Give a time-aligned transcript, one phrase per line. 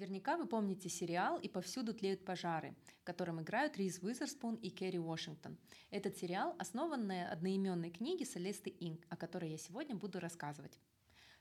[0.00, 4.98] Наверняка вы помните сериал «И повсюду тлеют пожары», в котором играют Риз Уизерспун и Керри
[4.98, 5.58] Уошингтон.
[5.90, 10.80] Этот сериал основан на одноименной книге Селесты Инг, о которой я сегодня буду рассказывать.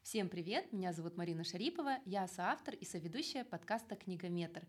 [0.04, 4.68] Всем привет, меня зовут Марина Шарипова, я соавтор и соведущая подкаста «Книгометр».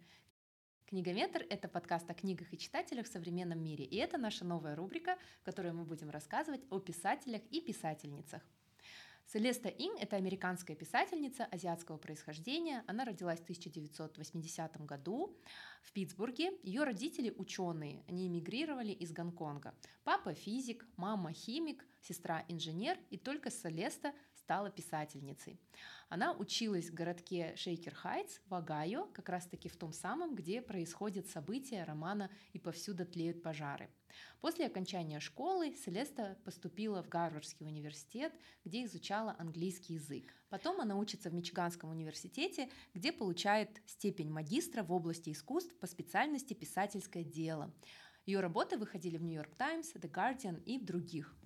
[0.86, 5.18] «Книгометр»— это подкаст о книгах и читателях в современном мире, и это наша новая рубрика,
[5.40, 8.42] в которой мы будем рассказывать о писателях и писательницах.
[9.32, 12.82] Селеста Ин— это американская писательница азиатского происхождения.
[12.88, 15.38] Она родилась в 1980 году
[15.84, 16.50] в Питтсбурге.
[16.64, 19.72] Ее родители— ученые, они эмигрировали из Гонконга.
[20.02, 25.60] Папа— физик, мама— химик, сестра— инженер, и только Селеста стала писательницей.
[26.08, 31.84] Она училась в городке Шейкер-Хайтс в Огайо, как раз-таки в том самом, где происходят события
[31.84, 33.88] романа «И повсюду тлеют пожары».
[34.40, 38.32] После окончания школы Селеста поступила в Гарвардский университет,
[38.64, 40.34] где изучала английский язык.
[40.48, 46.54] Потом она учится в Мичиганском университете, где получает степень магистра в области искусств по специальности
[46.54, 47.72] писательское дело.
[48.26, 51.36] Ее работы выходили в Нью-Йорк Таймс, The Guardian и в других.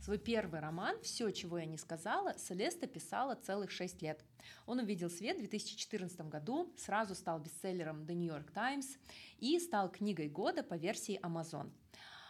[0.00, 4.24] Свой первый роман «Все, чего я не сказала» Селеста писала целых шесть лет.
[4.66, 8.98] Он увидел свет в 2014 году, сразу стал бестселлером The New York Times
[9.38, 11.72] и стал книгой года по версии Amazon.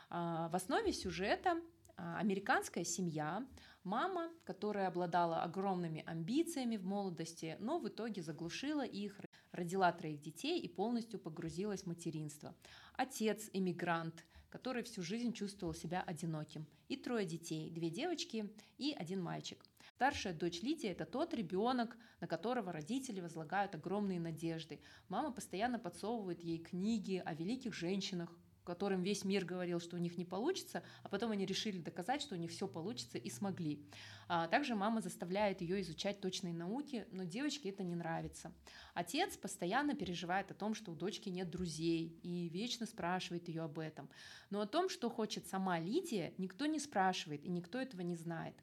[0.08, 1.60] А, в основе сюжета
[1.96, 3.46] а, американская семья,
[3.84, 9.20] мама, которая обладала огромными амбициями в молодости, но в итоге заглушила их,
[9.52, 12.54] родила троих детей и полностью погрузилась в материнство.
[12.94, 16.66] Отец, эмигрант, который всю жизнь чувствовал себя одиноким.
[16.88, 19.64] И трое детей, две девочки и один мальчик.
[19.94, 24.80] Старшая дочь Лидия– это тот ребенок, на которого родители возлагают огромные надежды.
[25.08, 28.30] Мама постоянно подсовывает ей книги о великих женщинах,
[28.66, 32.34] которым весь мир говорил, что у них не получится, а потом они решили доказать, что
[32.34, 33.80] у них все получится и смогли.
[34.28, 38.52] А также мама заставляет ее изучать точные науки, но девочке это не нравится.
[38.92, 43.78] Отец постоянно переживает о том, что у дочки нет друзей и вечно спрашивает ее об
[43.78, 44.10] этом.
[44.50, 48.56] Но о том, что хочет сама Лидия, никто не спрашивает и никто этого не знает.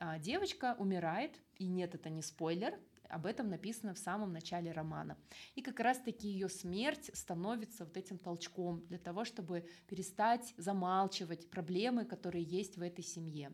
[0.00, 2.78] А девочка умирает, и нет, это не спойлер,
[3.08, 5.16] об этом написано в самом начале романа.
[5.54, 12.04] И как раз-таки ее смерть становится вот этим толчком для того, чтобы перестать замалчивать проблемы,
[12.04, 13.52] которые есть в этой семье.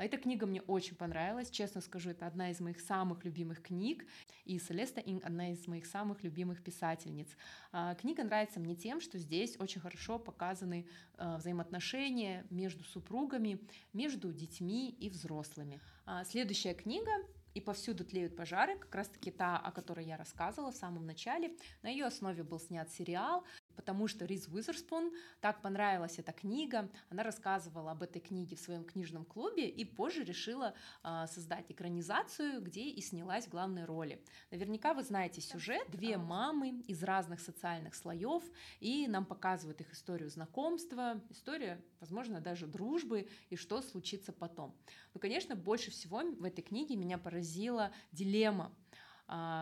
[0.00, 4.06] А эта книга мне очень понравилась, честно скажу, это одна из моих самых любимых книг,
[4.46, 7.28] и Селеста Инг одна из моих самых любимых писательниц.
[7.70, 10.86] А, книга нравится мне тем, что здесь очень хорошо показаны
[11.18, 13.60] а, взаимоотношения между супругами,
[13.92, 15.82] между детьми и взрослыми.
[16.24, 17.12] Следующая книга
[17.54, 21.56] и повсюду тлеют пожары, как раз-таки та, о которой я рассказывала в самом начале.
[21.82, 23.44] На ее основе был снят сериал,
[23.80, 25.10] потому что Риз Уизерспун
[25.40, 26.90] так понравилась эта книга.
[27.08, 32.60] Она рассказывала об этой книге в своем книжном клубе и позже решила э, создать экранизацию,
[32.60, 34.22] где и снялась в главной роли.
[34.50, 35.90] Наверняка вы знаете сюжет.
[35.90, 38.44] Две мамы из разных социальных слоев,
[38.80, 44.76] и нам показывают их историю знакомства, история, возможно, даже дружбы и что случится потом.
[45.14, 48.74] Но, конечно, больше всего в этой книге меня поразила дилемма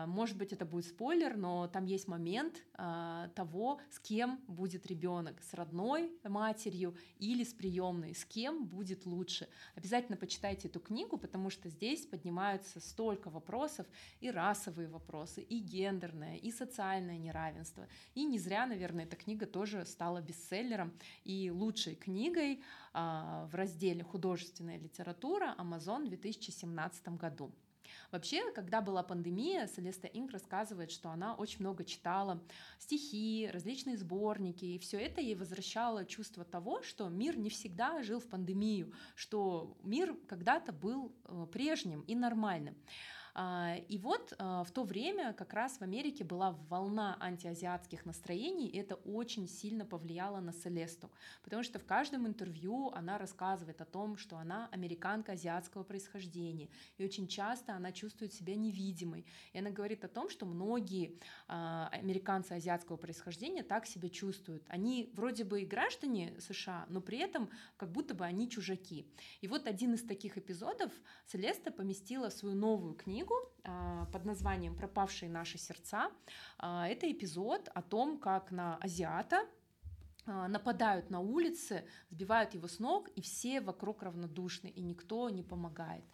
[0.07, 5.41] может быть, это будет спойлер, но там есть момент а, того, с кем будет ребенок,
[5.43, 9.47] с родной матерью или с приемной, с кем будет лучше.
[9.75, 13.85] Обязательно почитайте эту книгу, потому что здесь поднимаются столько вопросов,
[14.21, 17.87] и расовые вопросы, и гендерное, и социальное неравенство.
[18.15, 20.93] И не зря, наверное, эта книга тоже стала бестселлером
[21.23, 22.63] и лучшей книгой
[22.93, 27.51] а, в разделе «Художественная литература» Amazon в 2017 году.
[28.11, 32.41] Вообще, когда была пандемия, Селеста Инг рассказывает, что она очень много читала
[32.77, 38.19] стихи, различные сборники, и все это ей возвращало чувство того, что мир не всегда жил
[38.19, 42.75] в пандемию, что мир когда-то был э, прежним и нормальным.
[43.33, 48.67] А, и вот а, в то время как раз в Америке была волна антиазиатских настроений,
[48.67, 51.11] и это очень сильно повлияло на Селесту,
[51.43, 57.05] потому что в каждом интервью она рассказывает о том, что она американка азиатского происхождения, и
[57.05, 59.25] очень часто она чувствует себя невидимой.
[59.53, 64.63] И она говорит о том, что многие а, американцы азиатского происхождения так себя чувствуют.
[64.67, 69.05] Они вроде бы и граждане США, но при этом как будто бы они чужаки.
[69.41, 70.91] И вот один из таких эпизодов
[71.27, 76.09] Селеста поместила в свою новую книгу, книгу а, под названием «Пропавшие наши сердца».
[76.57, 79.45] А, это эпизод о том, как на азиата
[80.25, 85.43] а, нападают на улице, сбивают его с ног, и все вокруг равнодушны, и никто не
[85.43, 86.05] помогает.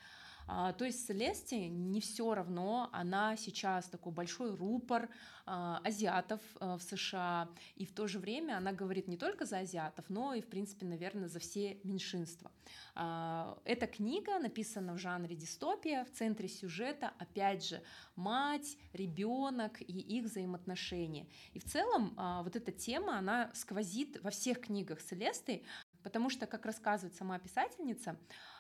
[0.47, 5.09] А, то есть Селесте не все равно, она сейчас такой большой рупор
[5.45, 9.59] а, азиатов а, в США, и в то же время она говорит не только за
[9.59, 12.51] азиатов, но и, в принципе, наверное, за все меньшинства.
[12.95, 17.83] Эта книга написана в жанре дистопия, в центре сюжета, опять же,
[18.15, 21.27] мать, ребенок и их взаимоотношения.
[21.53, 25.63] И в целом вот эта тема, она сквозит во всех книгах Селесты,
[26.06, 28.16] потому что, как рассказывает сама писательница,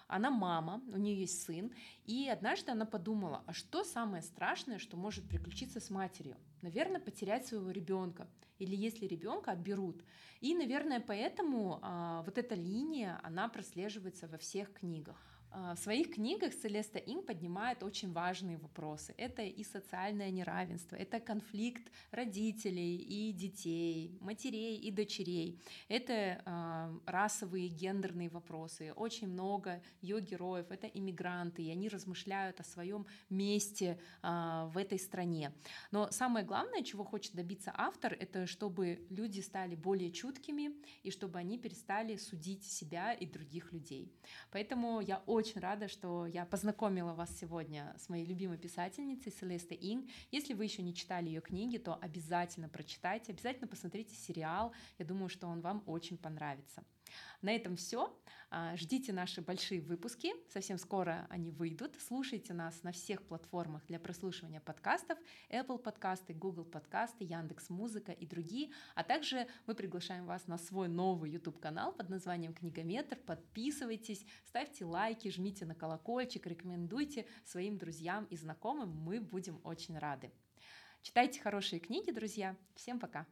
[0.07, 1.71] она мама, у нее есть сын,
[2.03, 6.37] и однажды она подумала, а что самое страшное, что может приключиться с матерью?
[6.63, 8.27] Наверное, потерять своего ребенка,
[8.57, 10.03] или если ребенка отберут.
[10.41, 15.34] И, наверное, поэтому а, вот эта линия, она прослеживается во всех книгах.
[15.51, 19.13] А, в своих книгах Селеста Ин поднимает очень важные вопросы.
[19.17, 25.61] Это и социальное неравенство, это конфликт родителей и детей, матерей и дочерей.
[25.87, 26.13] Это
[26.45, 28.91] э, расовые, гендерные вопросы.
[28.93, 34.99] Очень много ее героев— это иммигранты, и они размышляют о своем месте э, в этой
[34.99, 35.53] стране.
[35.91, 40.71] Но самое главное, чего хочет добиться автор, это чтобы люди стали более чуткими
[41.03, 44.11] и чтобы они перестали судить себя и других людей.
[44.51, 49.77] Поэтому я очень очень рада, что я познакомила вас сегодня с моей любимой писательницей Селестой
[49.79, 50.09] Инг.
[50.31, 54.73] Если вы еще не читали ее книги, то обязательно прочитайте, обязательно посмотрите сериал.
[54.97, 56.83] Я думаю, что он вам очень понравится.
[57.41, 58.15] На этом все.
[58.49, 60.33] А, ждите наши большие выпуски.
[60.49, 61.95] Совсем скоро они выйдут.
[61.99, 65.17] Слушайте нас на всех платформах для прослушивания подкастов.
[65.49, 68.71] Apple подкасты, Google подкасты, Яндекс Музыка и другие.
[68.95, 73.17] А также мы приглашаем вас на свой новый YouTube-канал под названием Книгометр.
[73.17, 78.89] Подписывайтесь, ставьте лайки, жмите на колокольчик, рекомендуйте своим друзьям и знакомым.
[78.89, 80.31] Мы будем очень рады.
[81.01, 82.55] Читайте хорошие книги, друзья.
[82.75, 83.27] Всем пока!